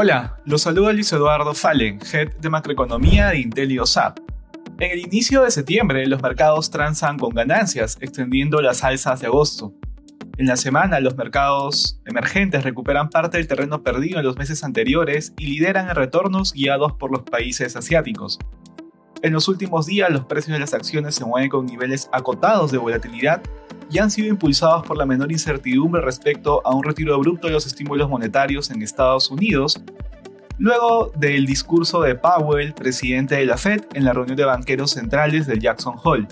[0.00, 4.20] Hola, los saluda Luis Eduardo Fallen, Head de Macroeconomía de IntelioSAP.
[4.78, 9.74] En el inicio de septiembre, los mercados transan con ganancias, extendiendo las alzas de agosto.
[10.36, 15.32] En la semana, los mercados emergentes recuperan parte del terreno perdido en los meses anteriores
[15.36, 18.38] y lideran en retornos guiados por los países asiáticos.
[19.22, 22.78] En los últimos días, los precios de las acciones se mueven con niveles acotados de
[22.78, 23.42] volatilidad
[23.90, 27.66] y han sido impulsados por la menor incertidumbre respecto a un retiro abrupto de los
[27.66, 29.80] estímulos monetarios en Estados Unidos,
[30.58, 35.46] luego del discurso de Powell, presidente de la Fed, en la reunión de banqueros centrales
[35.46, 36.28] del Jackson Hole.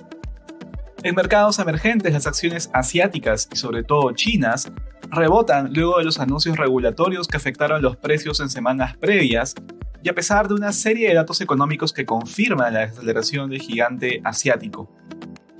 [1.02, 4.72] En mercados emergentes, las acciones asiáticas y sobre todo chinas
[5.10, 9.54] rebotan luego de los anuncios regulatorios que afectaron los precios en semanas previas
[10.02, 14.20] y a pesar de una serie de datos económicos que confirman la desaceleración del gigante
[14.24, 14.90] asiático.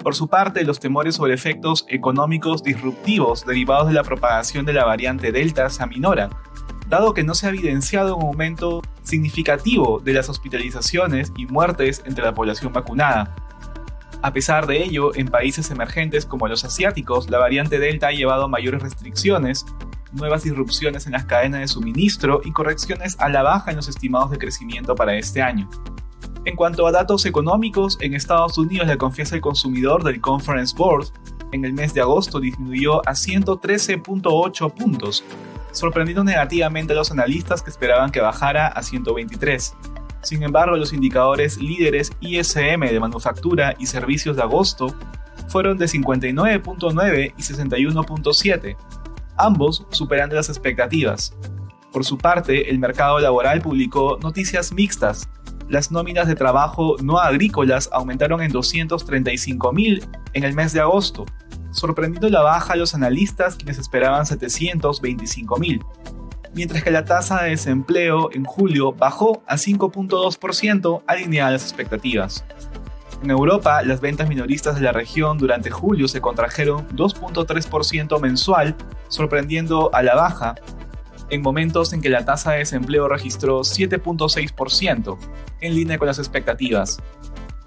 [0.06, 4.84] Por su parte, los temores sobre efectos económicos disruptivos derivados de la propagación de la
[4.84, 6.30] variante Delta se aminoran,
[6.88, 12.22] dado que no se ha evidenciado un aumento significativo de las hospitalizaciones y muertes entre
[12.22, 13.34] la población vacunada.
[14.22, 18.44] A pesar de ello, en países emergentes como los asiáticos, la variante Delta ha llevado
[18.44, 19.66] a mayores restricciones,
[20.12, 24.30] nuevas disrupciones en las cadenas de suministro y correcciones a la baja en los estimados
[24.30, 25.68] de crecimiento para este año.
[26.46, 31.08] En cuanto a datos económicos, en Estados Unidos la confianza del consumidor del Conference Board
[31.50, 35.24] en el mes de agosto disminuyó a 113.8 puntos,
[35.72, 39.74] sorprendiendo negativamente a los analistas que esperaban que bajara a 123.
[40.22, 44.94] Sin embargo, los indicadores líderes ISM de manufactura y servicios de agosto
[45.48, 48.76] fueron de 59.9 y 61.7,
[49.36, 51.34] ambos superando las expectativas.
[51.92, 55.28] Por su parte, el mercado laboral publicó noticias mixtas,
[55.68, 61.26] las nóminas de trabajo no agrícolas aumentaron en 235 mil en el mes de agosto,
[61.70, 65.84] sorprendiendo la baja a los analistas quienes esperaban 725 mil,
[66.54, 72.44] mientras que la tasa de desempleo en julio bajó a 5.2% alineada a las expectativas.
[73.22, 78.76] En Europa, las ventas minoristas de la región durante julio se contrajeron 2.3% mensual,
[79.08, 80.54] sorprendiendo a la baja
[81.30, 85.18] en momentos en que la tasa de desempleo registró 7.6%,
[85.60, 86.98] en línea con las expectativas.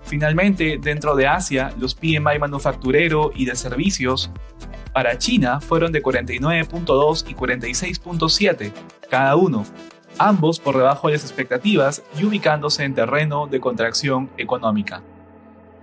[0.03, 4.31] Finalmente, dentro de Asia, los PMI manufacturero y de servicios
[4.93, 8.71] para China fueron de 49.2 y 46.7
[9.09, 9.65] cada uno,
[10.17, 15.03] ambos por debajo de las expectativas y ubicándose en terreno de contracción económica.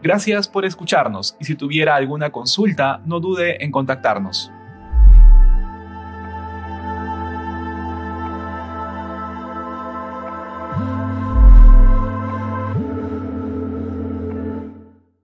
[0.02, 4.50] Gracias por escucharnos y si tuviera alguna consulta, no dude en contactarnos.